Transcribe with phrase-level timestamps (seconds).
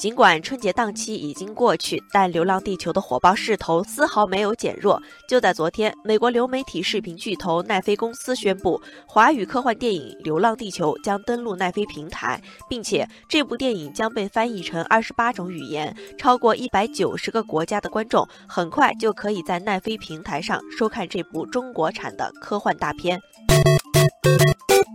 [0.00, 4.98] 尽管春节档期已经过去，但《流浪地球》的火爆势头丝毫没有减弱。
[5.28, 23.20] 就在昨天，美国流媒体视频巨头奈飞公司宣布，华语科幻电影《流浪地球》将登陆奈飞平台，并且这部电影将被翻译成二十八种语言，超过一百九十个国家的观众很快就可以在奈飞平台上收看这部中国产的科幻大片。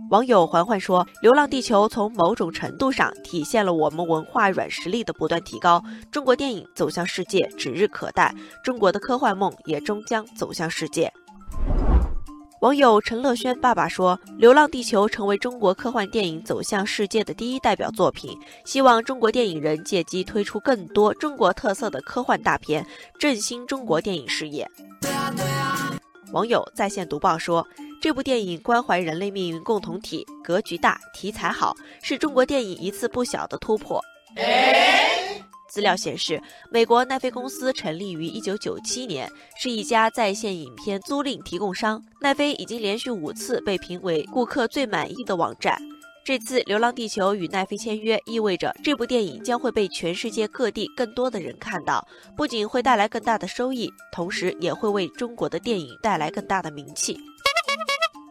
[0.08, 5.82] 网友环环说：“《流浪地球》从某种程度上体现了我们文化软实力的不断提高。
[6.12, 8.32] 中国电影走向世界指日可待，
[8.62, 11.12] 中国的科幻梦也终将走向世界。”
[12.62, 22.86] 网友陈乐轩爸爸说：“《流浪地球》成为中国科幻电影走向世界的第一代表作品，希望中国电影人借机推出更多中国特色的科幻大片，
[23.18, 24.70] 振兴中国电影事业。”
[26.32, 27.66] 网友在线读报说。
[28.00, 34.00] 这部电影关怀人类命运共同体，格局大，题材好，是中国电影一次不小的突破。
[35.68, 42.02] 资料显示，美国奈飞公司成立于1997年，是一家在线影片租赁提供商。
[42.20, 45.76] 奈飞已经连续五次被评为顾客最满意的网站。
[46.24, 57.18] 这次《流浪地球》与奈飞签约，意味着这部电影将会被全世界各地更多的人看到，不仅会带来更大的收益，同时也会为中国的电影带来更大的名气。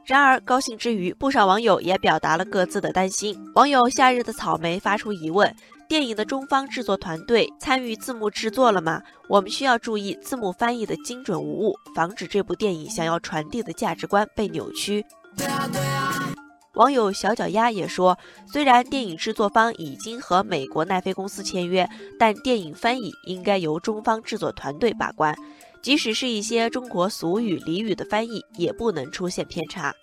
[0.06, 3.36] 然而，高兴之余，不少网友也表达了各自的担心。
[3.56, 5.52] 网友夏日的草莓发出疑问：
[5.88, 9.02] 电影的中方制作团队参与字幕制作了吗？
[9.28, 15.04] 我们需要注意字幕翻译的精准无误，防止这部电影想要传递的价值观被扭曲。
[16.76, 21.90] 网友小脚丫也说，虽然电影制作方已经和美国奈飞公司签约，
[22.20, 25.34] 但电影翻译应该由中方制作团队把关。
[25.86, 29.94] 即使是一些中国俗语俚语的翻译，也不能出现偏差。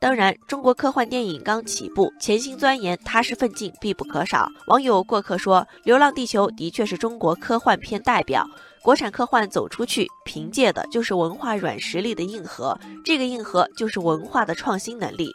[0.00, 4.48] 当然，中国科幻电影刚起步，潜心钻研、踏实奋进必不可少。
[4.66, 8.44] 网友过客说：“《流浪地球》的确是中国科幻片代表，
[8.82, 15.30] 国产科幻走出去，凭借的就是文化软实力的硬核，这个硬核就是文化的创新能力。”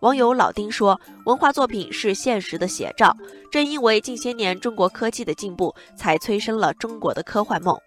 [0.00, 3.14] 网友老丁说：“文化作品是现实的写照，
[3.50, 7.78] 正因为近些年中国科技的进步，才催生了中国的科幻梦。”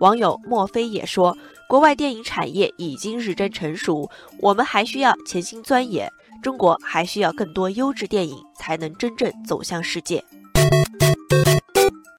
[0.00, 1.34] 网友莫非也说
[1.66, 6.10] ：“国外电影产业已经日臻成熟，我们还需要潜心钻研，
[6.42, 10.22] 中国还需要更多优质电影，才能真正走向世界。”